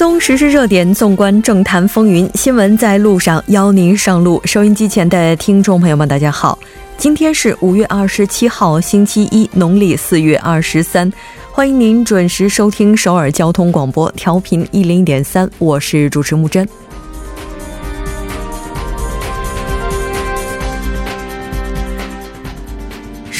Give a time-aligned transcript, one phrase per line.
[0.00, 4.40] 追踪时事热点，纵观政坛风云，新闻在路上，邀您上路。
[4.46, 6.58] 收音机前的听众朋友们，大家好，
[6.96, 11.12] 今天是五月二十七号，星期一，农历四月二十三。
[11.52, 16.66] 欢迎您准时收听首尔交通广播，调频一零点三，我是主持木真。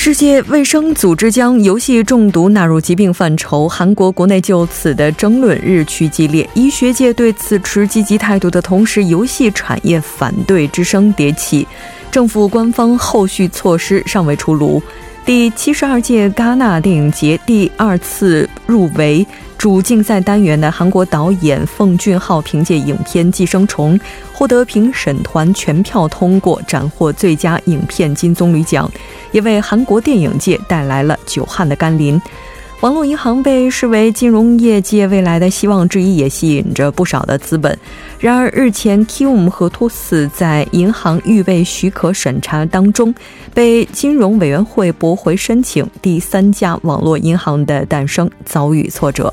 [0.03, 6.49] 世界卫生组织将游戏中毒纳入疾病范畴，韩国国内就此的争论日趋激烈。
[6.55, 11.69] 医学界对此持积极态度的同时，游戏产业反对之声迭起。
[12.11, 14.83] 政府官方后续措施尚未出炉。
[15.31, 19.25] 第七十二届戛纳电影节第二次入围。
[19.57, 23.97] 主竞赛单元的韩国导演奉俊昊凭借影片《寄生虫》
[24.33, 28.91] 获得评审团全票通过，斩获最佳影片金棕榈奖，
[29.31, 32.21] 也为韩国电影界带来了久旱的甘霖。
[32.81, 37.79] 网络银行被视为金融业界未来的希望之一，也吸引着不少的资本。
[38.19, 43.15] 然而，日前 Kum 和 Tos 在银行预备许可审查当中
[43.53, 49.33] 被金融委员会驳回申请，第三家网络银行的诞生遭遇挫折。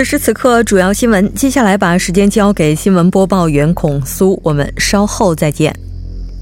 [0.00, 1.30] 此时此刻，主要新闻。
[1.34, 5.78] 接下来把时间交给新闻播报员孔苏，我们稍后再见。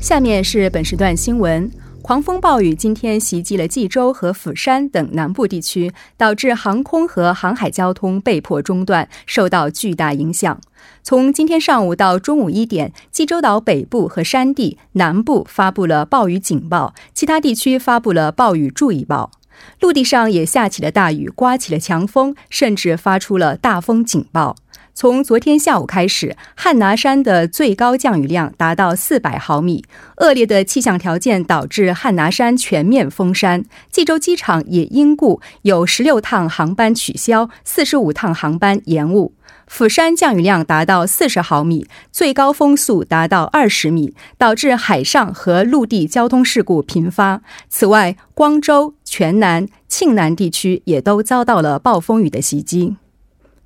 [0.01, 1.69] 下面是本时段新闻：
[2.01, 10.61] 狂风暴雨今天袭击了济州和釜山等南部地区，导致航空和航海交通被迫中断，受到巨大影响。
[11.03, 19.33] 从今天上午到中午一点，济州岛北部和山地南部发布了暴雨警报，其他地区发布了暴雨注意报。
[19.81, 24.57] 陆地上也下起了大雨，刮起了强风，甚至发出了大风警报。
[25.01, 29.85] 从昨天下午开始，汉拿山的最高降雨量达到四百毫米。
[30.17, 39.35] 恶劣的气象条件导致汉拿山全面封山，济州机场也因故有十六趟航班取消，四十五趟航班延误。
[39.69, 47.41] 釜山降雨量达到四十毫米，最高风速达到二十米，导致海上和陆地交通事故频发。
[47.69, 52.97] 此外，光州、全南、庆南地区也都遭到了暴风雨的袭击。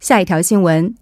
[0.02, 0.92] 下一条新闻：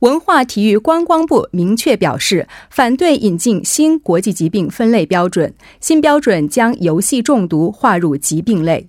[0.00, 8.88] 文化体育观光部明确表示，反对引进新国际疾病分类标准，新标准将游戏中毒划入疾病类。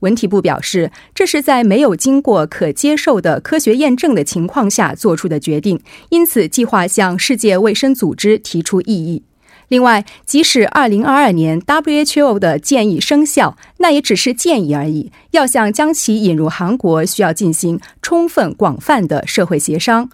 [0.00, 9.22] 文体部表示，这是在没有经过可接受的科学验证的情况下做出的决定，因此计划向世界卫生组织提出异议。
[9.68, 15.10] 另外，即使2022年 WHO 的建议生效，那也只是建议而已。
[15.32, 20.08] 要想将其引入韩国，需要进行充分、广泛的社会协商。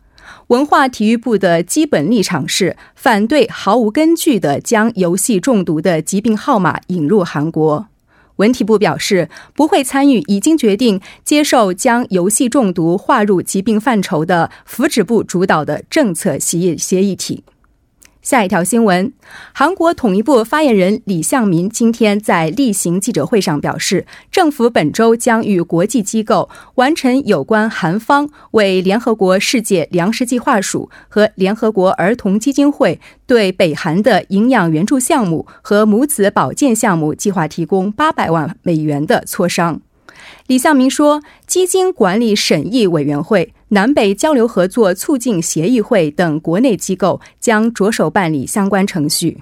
[0.47, 7.87] 文化体育部的基本立场是反对毫无根据的将游戏中毒的疾病号码引入韩国。
[8.37, 17.45] 文体部表示，不会参与已经决定接受将游戏中毒划入疾病范畴的福祉部主导的政策协议协议体。
[18.23, 19.13] 下一条新闻，
[19.53, 39.81] 韩国统一部发言人李相民今天在例行记者会上表示，政府本周将与国际机构完成有关韩方为联合国世界粮食计划署和联合国儿童基金会对北韩的营养援助项目和母子保健项目计划提供八百万美元的磋商。
[40.47, 49.41] 李向明说，基金管理审议委员会、南北交流合作促进协议会等国内机构将着手办理相关程序。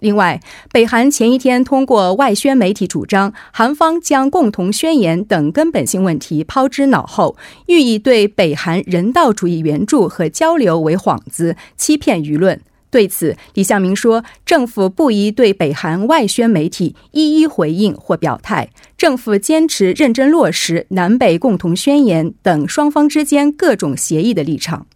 [0.00, 0.40] 另外，
[0.72, 7.36] 北韩前一天通过外宣媒体主张，韩方将共同宣言等根本性问题抛之脑后，
[7.68, 12.60] 寓意对北韩人道主义援助和交流为幌子，欺骗舆论。
[12.90, 18.70] 对此，李向明说：“政府不宜对北韩外宣媒体一一回应或表态。
[18.98, 24.88] 政府坚持认真落实南北共同宣言等双方之间各种协议的立场。”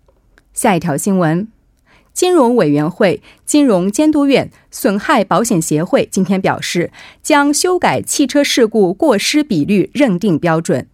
[0.52, 1.46] 下一条新闻：
[2.12, 6.91] 金融委员会、金融监督院、损害保险协会今天表示，
[7.23, 10.88] 将修改汽车事故过失比率认定标准。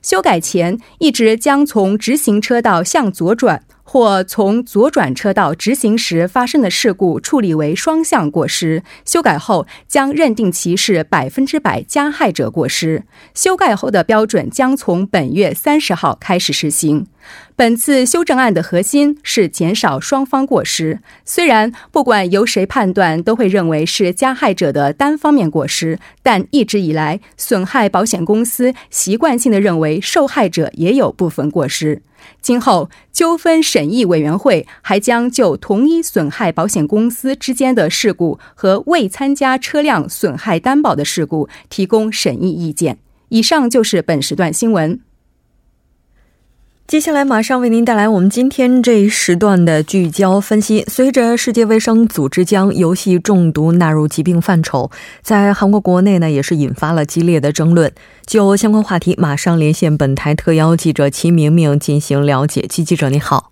[0.00, 3.62] 修改前一直将从直行车道向左转。
[3.88, 13.04] 或从左转车道直行时发生的事故处理为双向过失，修改后将认定其是百分之百加害者过失。
[13.32, 17.06] 修改后的标准将从本月三十号开始实行。
[17.54, 21.00] 本次修正案的核心是减少双方过失。
[21.24, 32.02] 虽然不管由谁判断，都会认为是加害者的单方面过失，但一直以来，损害保险公司习惯性的认为受害者也有部分过失。
[32.40, 42.98] 今后纠纷审议委员会还将就同一损害保险公司之间的事故和未参加车辆损害担保的事故提供审议意见。
[43.28, 45.05] 以上就是本时段新闻。
[46.86, 50.84] 接下来马上为您带来我们今天这一时段的聚焦分析。
[50.86, 54.88] 随着世界卫生组织将游戏中毒纳入疾病范畴，
[55.20, 57.92] 在韩国国内呢也是引发了激烈的争论。
[58.24, 62.64] 就相关话题，马上连线本台特邀记者齐明明进行了解。
[62.68, 63.50] 齐记者你好，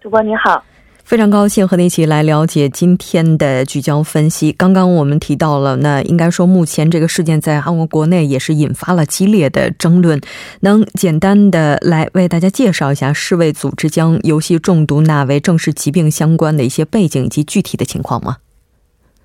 [0.00, 0.64] 主播你好。
[1.10, 4.52] 非常高兴和你一起来了解今天的聚焦分析。
[4.52, 10.20] 刚刚我们提到了，那应该说目前这个事件在韩国国内也是引发了激烈的争论。
[10.60, 18.36] 能简单的来为大家介绍一下世卫组织将游戏中毒纳为正式疾病相关的一些背景以及具体的情况吗？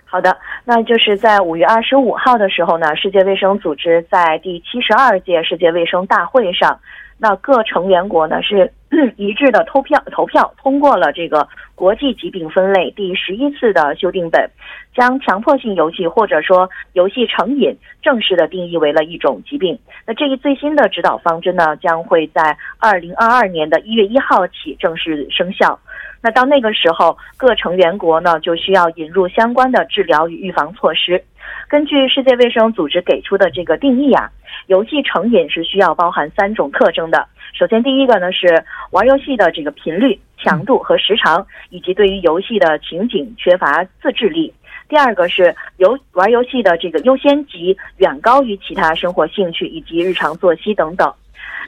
[0.05, 6.79] 好的，那就是在五月二十五号的时候呢，世界卫生组织在第七十二届世界卫生大会上，
[7.19, 8.73] 那各成员国呢是
[9.17, 11.47] 一致的投票投票通过了这个。
[11.75, 14.49] 国际疾病分类第十一次的修订本，
[14.95, 19.77] 将强迫性游戏或者说游戏成瘾正式的定义为了一种疾病。
[20.07, 25.77] 那这一最新的指导方针呢，将会在二零二二年的一月一号起正式生效。
[26.21, 31.21] 那到那个时候，各成员国呢就需要引入相关的治疗与预防措施。
[31.67, 34.31] 根据世界卫生组织给出的这个定义啊，
[34.67, 37.27] 游戏成瘾是需要包含三种特征的。
[37.53, 44.53] 首先，第一个呢是玩游戏的这个频率、强度和时长，以及对于游戏的情景缺乏自制力。
[44.87, 51.11] 第二个是游玩游戏的这个优先级远高于其他生活兴趣以及日常作息等等。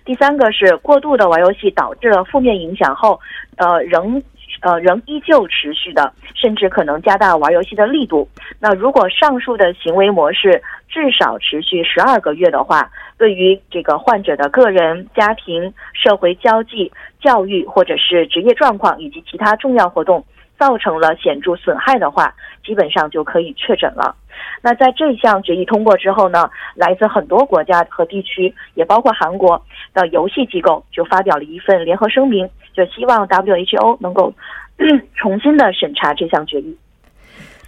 [0.05, 3.19] 第三个是过度的玩游戏导致了负面影响后，
[3.57, 4.21] 呃，仍。
[4.61, 8.27] 呃，仍依旧持续的，甚至可能加大玩游戏的力度。
[8.59, 20.23] 那如果上述的行为模式至少持续十二个月的话，对于这个患者的个人、家庭、社会交际、教育或者是职业状况以及其他重要活动
[20.57, 22.33] 造成了显著损害的话，
[22.65, 24.15] 基本上就可以确诊了。
[24.61, 29.63] 那在这项决议通过之后呢，来自很多国家和地区，也包括韩国
[29.93, 32.49] 的游戏机构，就发表了一份联合声明。
[32.73, 34.31] 就希望 WHO 能够
[35.15, 36.77] 重新的审查这项决议。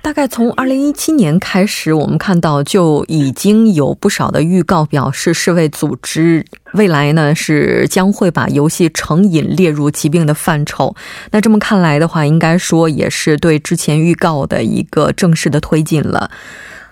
[0.10, 10.96] 大概从二零一七年开始，我们看到就已经有不少的预告表示，世卫组织未来呢是将会把游戏成瘾列入疾病的范畴。
[11.30, 16.32] 那这么看来的话，应该说也是对之前预告的一个正式的推进了。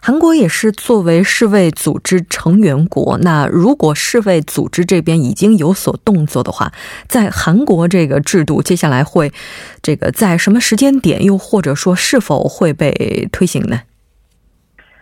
[0.01, 6.71] 韩国也是作为世卫组织成员国，那如果世卫组织这边已经有所动作的话，
[7.07, 9.31] 在韩国这个制度接下来会，
[9.81, 13.81] 这个在什么时间点，又或者说是否会被推行呢？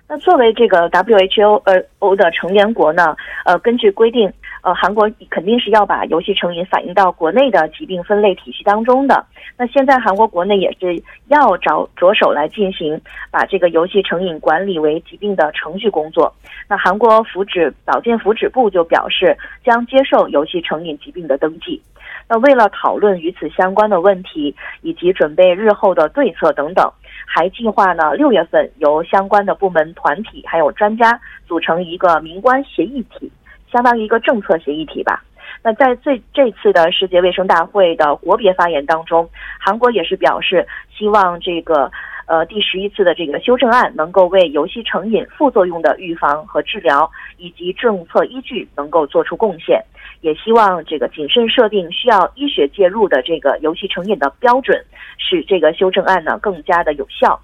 [0.07, 4.31] 那作为这个 WHO 呃 O 的成员国呢，呃，根据规定。
[4.65, 9.23] 呃，韩国肯定是要把游戏成瘾反映到国内的疾病分类体系当中的。
[9.55, 16.33] 那现在韩国国内也是要着着手来进行把这个游戏成瘾管理为疾病的程序工作。
[16.67, 21.79] 那韩国福祉保健福祉部就表示将接受游戏成瘾疾病的登记。
[22.27, 26.91] 那为了讨论与此相关的问题以及准备日后的对策等等，
[27.27, 33.31] 还计划呢六月份由相关的部门团体还有专家组成一个民关协议体。
[33.71, 35.23] 相当于一个政策协议体吧。
[35.63, 39.27] 那在最这次的世界卫生大会的国别发言当中，
[39.59, 41.91] 韩国也是表示希望这个
[42.27, 49.83] 呃第十一次的这个修正案能够为游戏成瘾副作用的预防和治疗以及政策依据能够做出贡献，
[50.21, 54.83] 也希望这个谨慎设定需要医学介入的这个游戏成瘾的标准，
[55.17, 57.39] 使这个修正案呢更加的有效。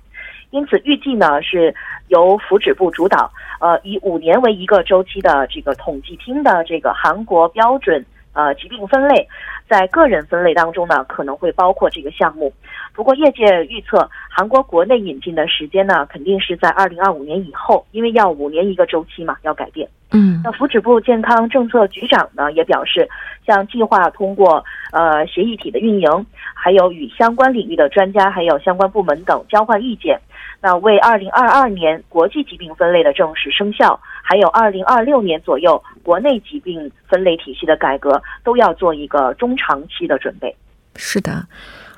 [0.52, 1.74] 因此，预计呢是
[2.08, 9.28] 由福祉部主导，呃，以五年为一个周期的这个统计厅的这个韩国标准呃疾病分类，
[9.70, 12.52] 在个人分类当中呢可能会包括这个项目。
[12.94, 19.88] 不过，业界预测韩国国内引进的时间呢肯定是在二零二五年以后，因为要五年一个周期嘛，要改变。
[20.14, 23.08] 嗯，那福祉部健康政策局长呢也表示，
[23.48, 30.20] 像计划通过呃协议体的运营，还有与相关领域的专家还有相关部门等交换意见。
[30.62, 40.56] 那为二零二二年国际疾病分类的正式生效，还有二零二六年左右国内疾病分类体系的改革，都要做一个中长期的准备。
[40.96, 41.46] 是的。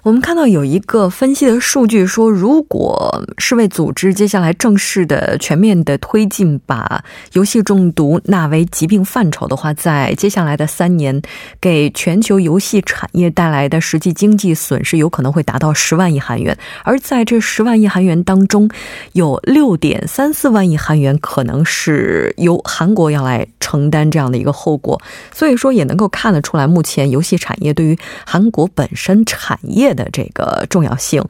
[0.03, 11.21] 我们看到有一个分析的数据说，如果世卫组织接下来正式的、全面的推进把游戏中毒纳为疾病范畴的话，在接下来的三年，
[11.61, 16.57] 给全球游戏产业带来的实际经济损失有可能会达到十万亿韩元。
[16.83, 18.69] 而在这十万亿韩元当中，
[19.13, 25.01] 有六点三四万亿韩元可能是由韩国要来承担这样的一个后果。
[25.33, 29.92] 所以说，也能够看得出来，目前游戏产业对于韩国本身产业。
[29.93, 31.23] 的这个重要性，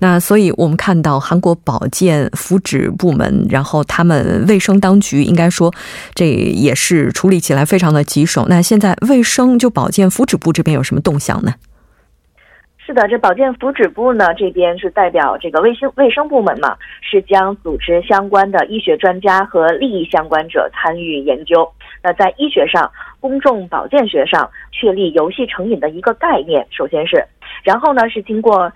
[0.00, 5.72] 那所以我们看到韩国保健福祉部门，然后他们卫生当局应该说，
[6.14, 8.46] 这也是处理起来非常的棘手。
[8.48, 11.54] 那现在卫生就保健福祉部这边有什么动向呢？
[12.86, 16.76] 是的，这保健福祉部呢这边是代表这个卫生卫生部门嘛，
[17.08, 21.70] 是将组织相关的医学专家和利益相关者参与研究。
[22.02, 27.24] 那在医学上、公众保健学上确立游戏成瘾的一个概念，首先是。
[27.62, 28.72] 然后呢，是经过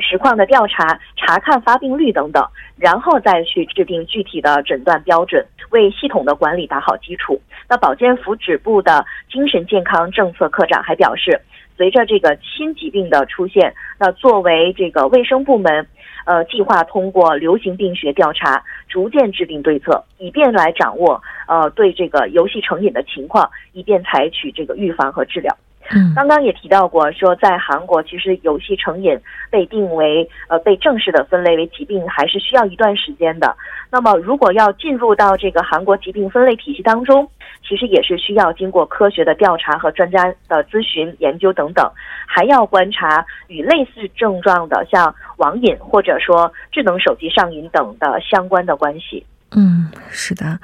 [0.00, 2.44] 实况的调查，查看发病率等等，
[2.76, 7.40] 然后再去制定具体的诊断标准，为系统的管理打好基础。
[7.68, 11.38] 那保健福祉部的精神健康政策科长还表示，
[11.78, 15.86] 随着这个新疾病的出现，那作为这个卫生部门，
[16.26, 25.56] 呃，计划通过流行病学调查，逐渐制定对策，以便来掌握呃对这个游戏成瘾的情况，以便采取这个预防和治疗。
[26.14, 29.18] 刚刚也提到过，说在韩国，其实游戏成瘾
[29.50, 33.56] 被定为呃被正式的分类为疾病，还是需要一段时间的。
[33.90, 37.26] 那么，如果要进入到这个韩国疾病分类体系当中，
[37.66, 41.90] 其实也是需要经过科学的调查和专家的咨询研究等等，
[42.26, 49.24] 还要观察与类似症状的像网瘾或者说智能手机上瘾等的相关的关系。
[49.56, 50.58] 嗯，是的。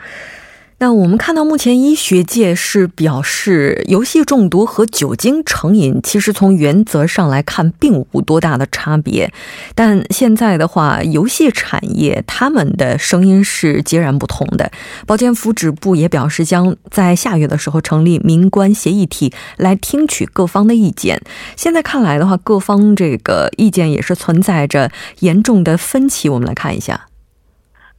[0.85, 9.33] 那我们看到，目前医学界是表示，游戏中毒和酒精成瘾其实从原则上来看并无多大的差别。
[9.75, 14.71] 但现在的话，游戏产业他们的声音是截然不同的。
[15.07, 21.19] 保健福祉部也表示，将在下月的时候成立民官协议体来听取各方的意见。
[21.57, 26.29] 现在看来的话，各方这个意见也是存在着严重的分歧。
[26.29, 27.07] 我们来看一下。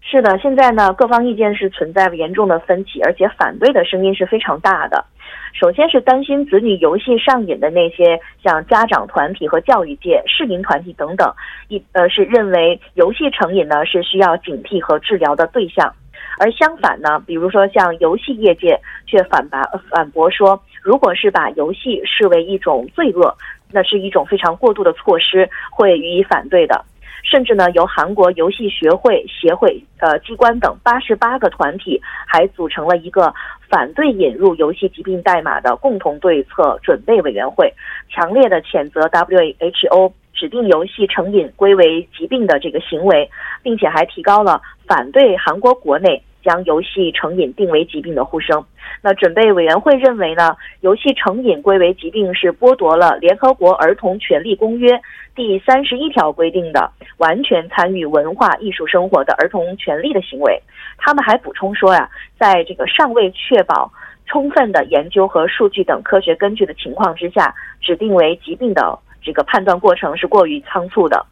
[0.08, 5.04] 是的，现在呢，各方意见是存在严重的分歧，而且反对的声音是非常大的。
[5.52, 11.34] 首先是担心子女游戏上瘾的那些像家长团体和教育界、市民团体等等，
[11.70, 15.92] 一呃是认为游戏成瘾呢是需要警惕和治疗的对象。
[16.38, 19.60] 而相反呢，比如说像游戏业界却反驳
[19.90, 23.36] 反驳说，如果是把游戏视为一种罪恶，
[23.72, 26.86] 那是一种非常过度的措施，会予以反对的。
[27.26, 33.34] 甚至呢，由韩国游戏学会、协会、呃机关等八十八个团体，还组成了一个
[33.68, 37.74] 反对引入游戏疾病代码的共同对策准备委员会，
[38.10, 43.28] 强烈的谴责 WHO 指定游戏成瘾归为疾病的这个行为，
[43.64, 46.22] 并且还提高了反对韩国国内。
[46.46, 48.64] 将游戏成瘾定为疾病的呼声。
[49.02, 55.02] 那准备委员会认为呢，游戏成瘾归为疾病是剥夺了联合国儿童权利公约
[55.36, 60.62] 第三十一条规定的完全参与文化艺术生活的儿童权利的行为。
[60.98, 62.08] 他们还补充说呀，
[62.40, 63.92] 在这个尚未确保
[64.28, 71.26] 充分的研究和数据等科学根据的情况之下，指定为疾病的这个判断过程是过于仓促的。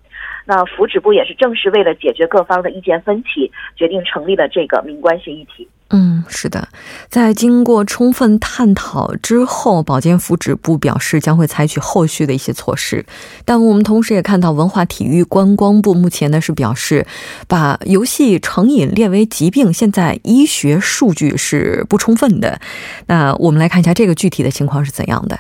[0.45, 5.67] 那福祉部也是正是为了解决各方的意见分歧，决定成立了这个民关协议体。
[5.89, 6.69] 嗯，是的，
[7.07, 13.05] 在经过充分探讨之后，保健福祉部表示将会采取后续的一些措施。
[13.45, 17.05] 但我们同时也看到，文化体育观光部目前呢是表示，
[17.47, 22.59] 把游戏成瘾列为疾病，现在医学数据是不充分的。
[23.05, 25.38] 那我们来看一下这个具体的情况是怎样的。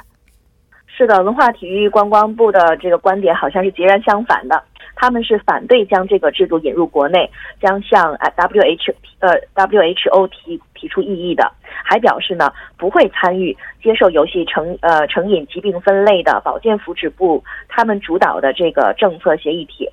[0.95, 4.63] 是的，文化体育观光部的这个观点好像是截然相反的。
[5.03, 7.29] 他们是反对将这个制度引入国内，
[7.59, 11.51] 将向 W H 呃 WHO 提提出异议的，
[11.83, 19.89] 还表示呢不会参与接受游戏成呃成瘾疾病分类的保健福祉部他们主导的这个政策协议体。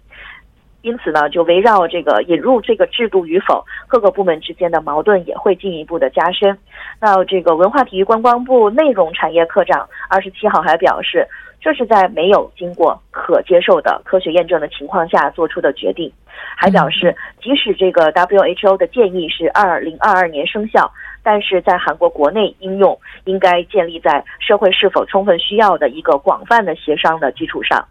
[0.82, 6.56] 因此呢，就围绕这个引入这个制度与否，各个部门之间的矛盾也会进一步的加深。
[7.00, 11.26] 那这个文化体育观光部内容产业科长二十七号还表示，
[11.60, 16.10] 这是在没有经过可接受的科学验证的情况下做出的决定。
[16.56, 20.90] 还表示，即使这个 WHO 的建议是二零二二年生效，
[21.22, 27.86] 但是在韩国国内应用应该建立在社会是否充分需要的一个广泛的协商的基础上。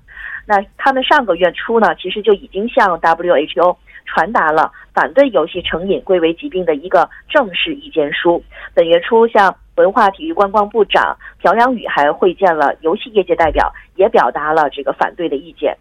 [0.46, 4.72] 那他们上个月初呢，其实就已经向 WHO 传达了。
[4.92, 8.44] 反对游戏成瘾归为疾病的一个正式意见书。
[8.74, 15.74] 本月初，像文化体育观光部长朴良宇还会见了游戏业界代表，也表达了这个反对的意见。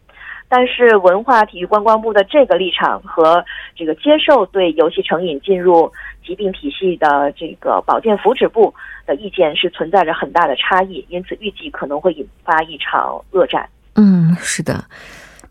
[0.49, 5.93] 但是，文化体育观光部的这个立场和这个接受对游戏成瘾进入
[6.25, 8.73] 疾病体系的这个保健福祉部
[9.05, 13.69] 的意见是存在着很大的差异，因此预计可能会引发一场恶战。
[13.97, 14.85] 嗯，是的。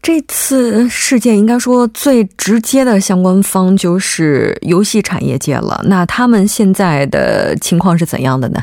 [0.07, 5.81] 这次事件应该说最直接的相关方就是游戏产业界了。
[5.83, 8.61] 那他们现在的情况是怎样的呢？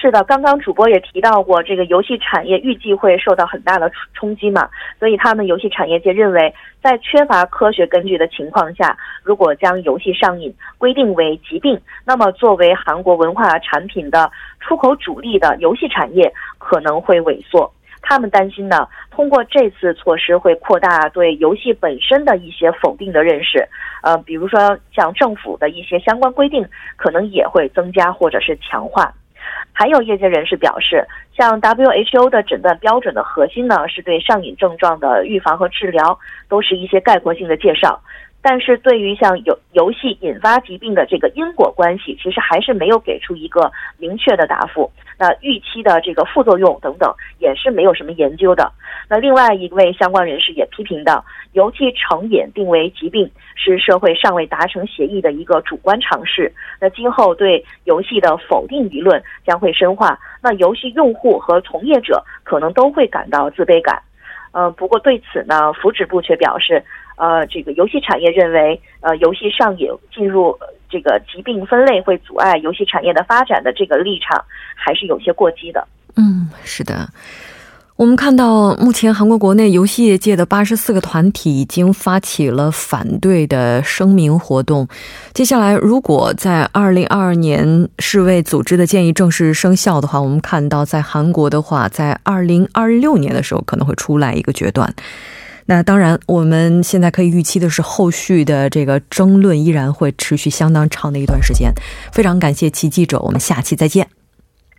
[0.00, 4.68] 是的，刚刚主播也提到过，这个游戏产业预计会受到很大的冲击嘛，
[5.00, 17.72] 所以他们游戏产业界认为，在缺乏科学根据的情况下，如果将游戏上瘾规定为疾病，那么作为韩国文化产品的出口主力的游戏产业可能会萎缩。
[18.08, 23.66] 他们担心呢，通过这次措施会扩大对游戏本身的一些否定的认识，
[24.00, 29.12] 呃，比如说像政府的一些相关规定，可能也会增加或者是强化。
[29.72, 31.04] 还有业界人士表示，
[31.36, 36.16] 像 WHO 的诊断标准的核心呢，是对上瘾症状的预防和治疗，
[36.48, 38.00] 都是一些概括性的介绍。
[38.48, 44.88] 但是对于像游游戏引发疾病的这个因果关系，其实还是没有给出一个明确的答复。
[45.18, 48.70] 那预期的这个副作用等等，也是没有什么研究的。
[49.08, 51.24] 那另外一位相关人士也批评到，
[51.54, 56.52] 游戏成瘾定为疾病，是社会尚未达成协议的一个主观尝试。
[56.80, 64.00] 那今后对游戏的否定舆论将会深化，那游戏用户和从业者可能都会感到自卑感。
[64.52, 66.80] 呃，不过对此呢，福祉部却表示。
[67.16, 70.56] 呃，这个游戏产业认为，呃，游戏上瘾进入
[70.88, 74.44] 这个疾病分类会阻碍游戏产业的发展的这个立场，
[74.74, 75.86] 还是有些过激的。
[76.16, 77.08] 嗯，是的。
[77.96, 84.86] 我们看到，目前韩国国内游戏业界的八十四个团体已经发起了反对的声明活动。
[85.32, 94.94] 接下来，如果在二零二二年世卫组织的建议正式生效的话，我们看到在韩国的话，在二零二六年的时候可能会出来一个决断。
[95.66, 101.72] 那当然，我们现在可以预期的是，后续的这个争论依然会持续相当长的一段时间。
[102.12, 104.08] 非常感谢齐记者，我们下期再见。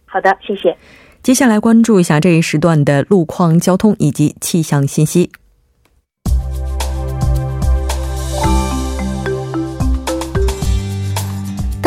[0.06, 0.76] 好的，谢谢。
[1.22, 5.30] 接下来关注一下这一时段的路况、交通以及气象信息。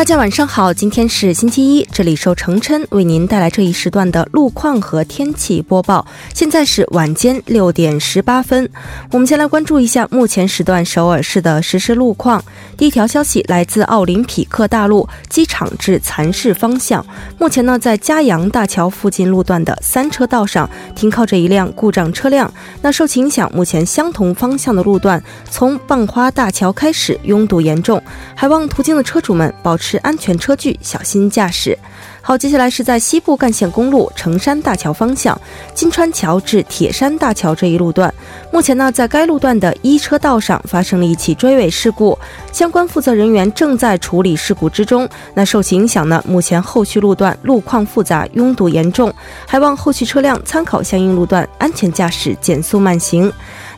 [0.00, 6.06] 大家晚上好，今天是星期一，这里受程琛为您带来这一时段的路况和天气播报。
[6.32, 8.66] 现在是晚间六点十八分，
[9.10, 12.42] 我们先来关注一下目前时段首尔市的实时路况。
[12.78, 17.04] 第一条消息来自奥林匹克大路机场至蚕市方向，
[17.38, 28.02] 目前呢在嘉阳大桥附近路段的三车道上停靠着一辆故障车辆，那受其影响，目前相同方向的路段从蚌花大桥开始拥堵严重，
[28.34, 29.89] 还望途经的车主们保持。
[29.90, 31.76] 是安全车距，小心驾驶。
[32.22, 35.38] 好，接下来是在西部干线公路成山大桥方向
[35.74, 38.12] 金川桥至铁山大桥这一路段，
[38.52, 42.16] 目前呢，在该路段的一车道上发生了一起追尾事故，
[42.52, 45.08] 相关负责人员正在处理事故之中。
[45.34, 49.12] 那受其影响呢，目前后续路段路况复杂，拥堵严重，
[49.46, 53.32] 还望后续车辆参考相应路段，安全驾驶，减速慢行。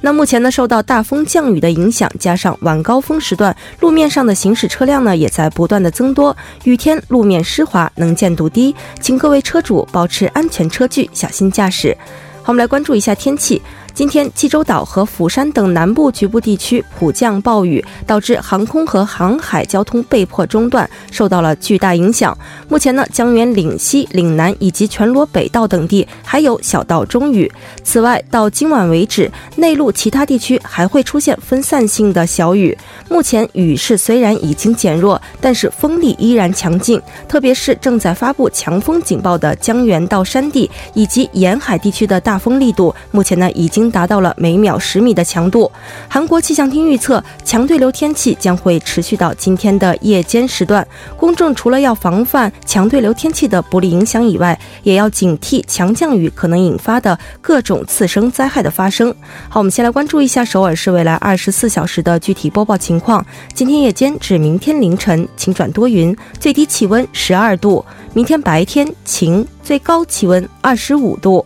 [0.05, 6.37] 那目前呢，受到大风降雨的影响，加上晚高峰时段路面上的行驶车辆呢，也在不断的增多。
[6.65, 11.97] 雨天路面湿滑，能见度低，请各位车主保持安全车距，小心驾驶。
[12.43, 13.61] 好，我们来关注一下天气。
[13.95, 22.37] 今天，济州岛和釜山等南部局部地区普降暴雨，导致航空和航海交通被迫中断，受到了巨大影响。
[22.69, 27.53] 目前呢，江原岭西、岭南以及全罗北道等地还有小到中雨。
[27.85, 32.77] 此外，到今晚为止，内陆其他地区还会出现分散性的小雨。
[33.11, 43.82] 目前雨势虽然已经减弱，但是风力依然强劲，特别是正在发布强风警报的江原到山地以及沿海地区的大风力度，目前呢已经。
[43.91, 45.71] 达到了每秒十米的强度。
[46.09, 50.87] 韩国气象厅预测，强对流天气将会持续到今天的夜间时段。
[51.17, 59.15] 公众除了要防范强对流天气的不利影响以外，也要警惕强降雨可能引发的各种次生灾害的发生。
[59.49, 63.25] 好，我们先来关注一下首尔市未来二十四小时的具体播报情况。
[63.55, 71.45] 今天夜间至明天凌晨晴转多云，最低气温十二度；明天白天晴，最高气温二十五度。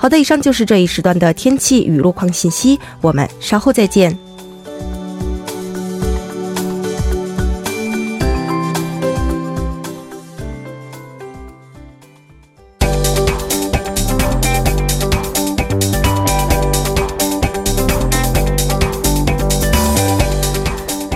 [0.00, 4.16] 好的，以上就是这一时段的天气与路况信息，我们稍后再见。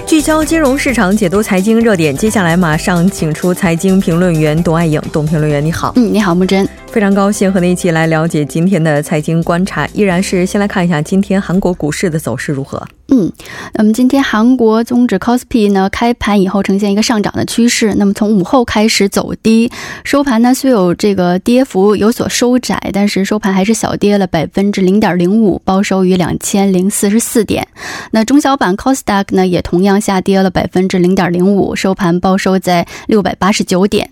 [0.05, 2.17] 聚焦金融市场，解读财经热点。
[2.17, 5.93] 接下来马上请出财经评论员董爱颖，董评论员你好。
[5.95, 6.69] 嗯，你好，木真。
[6.93, 12.87] 非常高兴和您一起来了解今天的财经观察，依然是先来看一下今天韩国股市的走势如何。
[13.09, 13.31] 嗯，
[13.75, 19.71] 那么今天韩国综指 KOSPI 呢开盘以后呈现一个上涨的趋势，那么从午后开始走低，
[20.03, 27.67] 收盘呢虽有这个跌幅有所收窄，但是收盘还是小跌了百分之零点零五，报收于两千零四十四点。
[28.13, 34.09] 那中小板 KOSDAQ 呢也同样下跌了百分之零点零五，收盘报收在六百八十九点。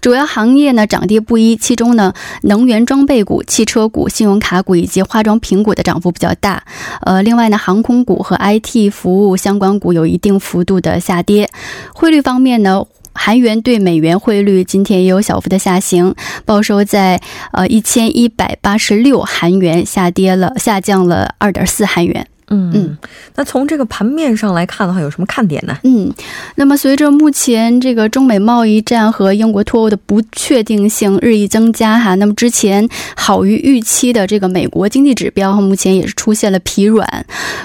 [0.00, 6.62] 主要行业呢涨跌不一，其中呢能源装备股、汽车股、信用卡股以及化妆品股的涨幅比较大。
[7.02, 11.48] 呃，另外呢航空股和 IT 服务相关股有一定幅度的下跌。
[11.94, 16.14] 汇率方面呢，韩元对美元汇率今天也有小幅的下行，
[16.44, 17.18] 报收在
[17.52, 22.26] 呃一千一百八十六韩元，下跌了，下降了二点四韩元。
[22.50, 22.98] 嗯嗯，
[23.34, 25.76] 那从这个盘面上来看的话，有什么看点呢？
[25.82, 26.10] 嗯，
[26.54, 37.06] 那么随着目前这个中美贸易战和英国脱欧的不确定性日益增加，哈，那么之前好于预期的这个美国经济指标，目前也是出现了疲软。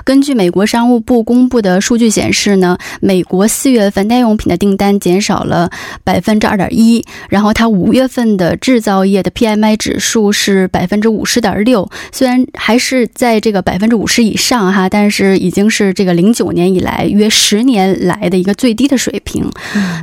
[0.03, 5.69] 根据美国商务部公布的数据显示呢，美国四月份耐用品的订单减少了
[6.03, 14.72] 百分之二点一，然后它五月份的制造业的 PMI 指数是百分之五十点六，虽然还是在这个百分之五十以上。
[14.73, 19.47] 哈，但是已经是这个零九年以来约十年来的一个最低的水平。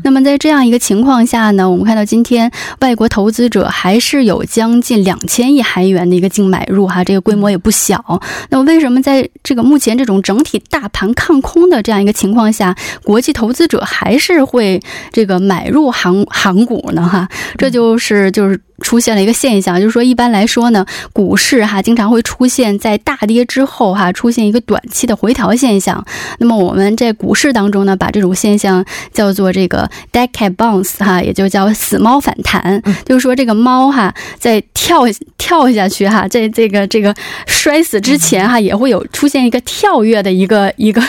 [0.05, 8.23] 那么在这样一个情况下呢，我们看到今天外国投资者还是有将近两千亿韩元的一个净买入，哈，这个规模也不小。
[8.51, 14.81] 那么为什么在这个目前这种整体大盘看空的这样一个情况下，国际投资者还是会
[15.13, 17.03] 这个买入韩韩股呢？
[17.07, 17.29] 哈，
[17.59, 18.61] 这就是就是。
[18.81, 26.05] 出现了一个现象，就是说一般来说呢，股市哈经常会出现在大跌之后哈出现一个短期的回调现象。
[26.39, 32.83] 那么我们在股市当中呢，把这种现象叫做这个 dead cat bounce 哈，也就叫死猫反弹。
[33.05, 35.03] 就是说这个猫哈在跳
[35.37, 37.15] 跳下去哈，在这个这个
[37.47, 41.03] 摔死之前哈，也会有出现一个跳跃的一个一个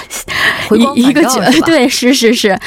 [0.75, 2.57] 一一个角对是是是，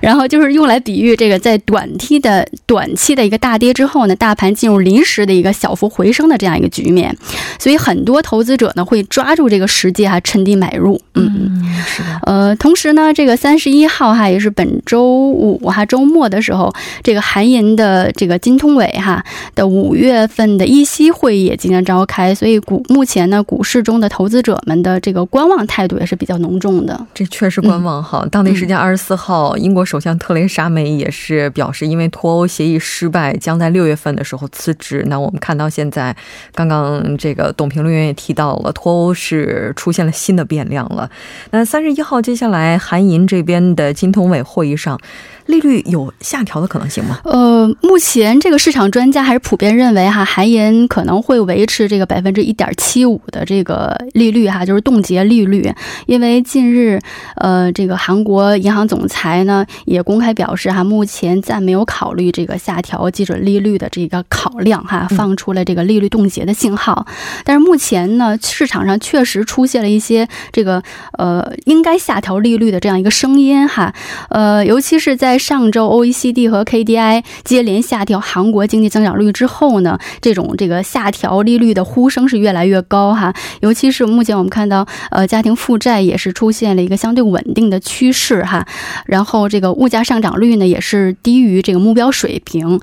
[0.00, 4.52] 然后就是用来比喻这个在短期的短期的一个大跌之后呢，大盘。
[4.52, 7.16] 进入临时的一个小幅回升的这样一个局面，
[7.58, 11.00] 所以很多投资者呢会抓住这个时机哈，趁低买入。
[11.14, 12.20] 嗯，是的。
[12.22, 16.72] 呃，同时呢，这个三十一号哈也是本周五哈周末的时候，
[17.02, 27.06] 这个韩银的这个金通委哈的五月份的议息会议也即将召开，所以股目前呢股市中的投资者们的这个观望态度也是比较浓重的。
[27.12, 28.24] 这确实观望哈。
[28.30, 34.48] 当地时间二十四号，英国首相特蕾莎梅也是表示，因为脱欧协议失败，将在六月份的时候。
[34.52, 35.02] 辞职。
[35.06, 36.14] 那我们看到现在，
[36.54, 41.10] 刚刚这个董评论员也提到了，脱欧是出现了新的变量了。
[41.52, 45.00] 那三十一号，接下来韩银这边的金统委会议上。
[45.46, 47.18] 利率有下调的可能性吗？
[47.24, 55.72] 呃，目前这个市场专家还是普遍认为哈，韩银可能会维持这个百分之一点七五的这个利率哈，就是冻结利率。
[56.06, 57.00] 因为近日，
[57.36, 67.04] 呃，这个韩国银行总裁呢也公开表示哈，目前暂没有考虑这个下调基准利率的这个考量哈，放出了这个利率冻结的信号。
[67.44, 70.82] 但是目前呢，市场上确实出现了一些这个
[71.18, 73.92] 呃应该下调利率的这样一个声音哈，
[74.30, 75.31] 呃，尤其是在。
[75.32, 83.32] 在上周，OECD 和 KDI 接连下调韩国经济增长率之后呢，这种这个下调利率的呼声是越来越高哈。
[83.60, 88.66] 尤其是目前我们看到，呃，家庭负债也是出现了一个相对稳定的趋势哈。
[89.06, 92.78] 然后这个物价上涨率呢也是低于这个目标水平，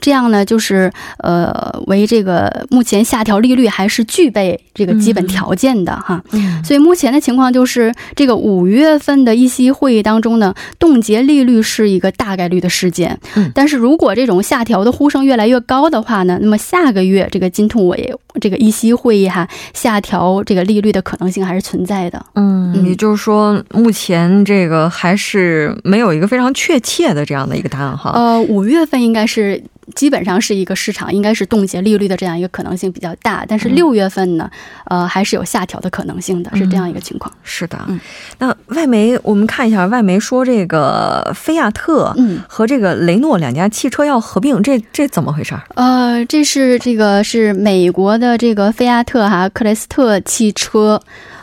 [0.00, 6.24] 这样呢就是呃为这个目前下调利率还是具备这个基本条件的哈。
[6.64, 11.89] 所以目前的情况就是这个五月份的议息会议当中呢，冻结利率是。
[11.90, 29.62] 一个大概率的事件，嗯，但是如果这种下调的呼声越来越高的话呢，那么下个月这个金通委这个议息会议哈下调这个利率的可能性还是存在的，嗯，也就是说目前这个还是没有一个非常确切的这样的一个答案哈，呃，五月份应该是。
[29.94, 34.50] 基本上是一个市场应该是冻结利率的这样一个可能性比较大，但是六月份呢，
[34.84, 37.32] 呃，还是有下调的可能性的，是这样一个情况。
[37.42, 37.98] 是的，嗯，
[38.38, 45.54] 那外媒我们看一下，外媒说这个菲亚特嗯和这个雷诺两家汽车要合并，这这怎么回事？
[45.74, 51.00] 呃，这是这个是美国的这个菲亚特哈克莱斯特汽车。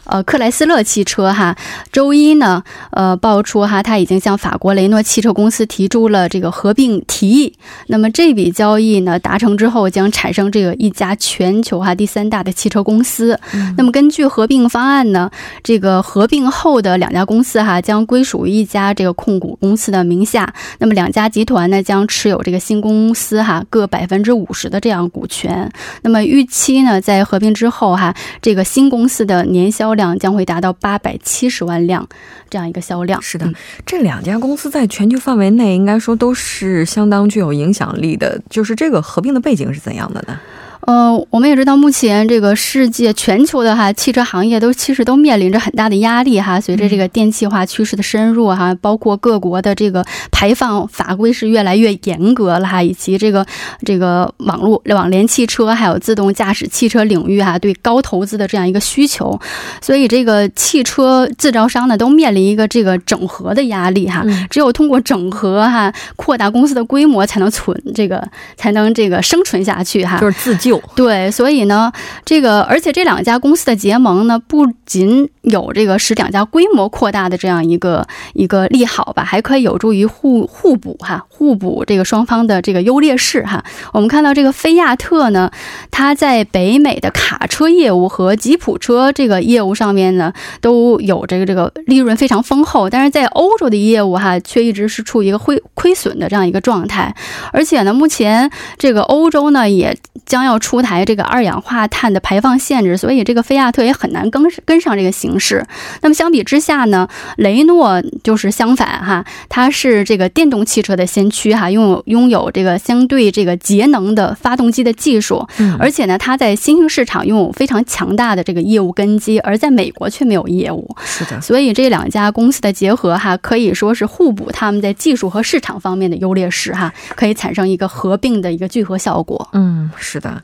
[0.08, 1.56] 呃克莱斯勒汽车哈，
[1.92, 7.54] 周一呢，呃爆出哈，他已经向法国雷诺汽车公司提出了这个合并提议。
[7.88, 13.40] 那么这笔交易呢达成之后，将产生这个一家全球哈第三大的汽车公司。
[13.78, 15.30] 那么根据合并方案呢，
[15.64, 20.54] 这个合并后的两家公司哈将归属于一家这个控股公司的名下。
[20.80, 25.70] 那么两家集团呢将持有这个新公司哈各百分之五十的这样股权。
[26.02, 32.08] 那么预期呢在合并之后哈，这个新公司的年销量将会达到八百七十万辆
[32.50, 33.22] 这样一个销量。
[33.22, 33.52] 是的，
[33.86, 38.42] 这两家公司在全球范围内应该说都是相当具有影响力的。
[38.50, 40.40] 就是这个合并的背景是怎样的呢？
[40.88, 46.62] 呃，我们也知道，目前这个世界全球的哈汽车行业都其实都面临着很大的压力哈。
[46.62, 53.46] 随着这个电气化趋势的深入哈，包括各国的这个排放法规是越来越严格了哈，以及这个
[53.86, 59.38] 这个网络网联汽车还有自动驾驶汽车领域哈对高投资的这样一个需求，
[59.82, 64.24] 所以这个汽车制造商呢都面临一个这个整合的压力哈。
[64.50, 70.18] 只有通过整合哈，扩大公司的规模，才能存这个才能这个生存下去哈。
[70.22, 70.77] 就是自救。
[70.96, 71.92] 对，所以呢，
[72.26, 83.64] 这个而且这两家公司的结盟呢，不仅有这个使两家规模扩大的这样一个一个利好吧，还可以有助于互互补哈，互补这个双方的这个优劣势哈。
[83.94, 85.50] 我们看到这个菲亚特呢，
[85.90, 97.16] 它在北美的卡车业务和吉普车这个业务上面呢，都有这个这个利润非常丰厚，但是在欧洲的业务哈，却一直是处于一个亏亏损的这样一个状态，
[97.54, 100.58] 而且呢，目前这个欧洲呢也将要。
[100.68, 105.66] 出台这个二氧化碳的排放限制，所以这个菲亚特也很难跟跟上这个形势。
[106.02, 115.48] 那么相比之下呢，雷诺就是相反哈，它是这个电动汽车的先驱哈，拥有拥有这个相对这个节能的发动机的技术，
[115.80, 120.86] 而且呢，它在新兴市场拥有非常强大的这个业务根基，而在美国却没有业务。
[121.06, 129.48] 是的，所以这两家公司的结合哈，可以说是互补他们在技术和市场方面的优劣势哈，可以产生一个合并的一个聚合效果。
[129.54, 130.44] 嗯，是的。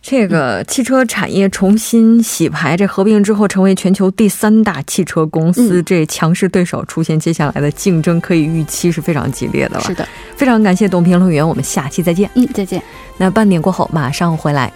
[0.00, 9.84] 这个汽车产业重新洗牌，这合并之后成为全球第三大汽车公司，这强势对手出现，接下来的竞争可以预期是非常激烈的了。
[9.84, 12.28] 是的，非常感谢董评论员，我们下期再见。
[12.34, 12.82] 嗯，再见。
[13.16, 14.72] 那半点过后马上回来。